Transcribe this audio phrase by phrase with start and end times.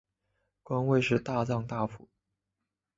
[0.63, 2.09] 官位是大藏大辅。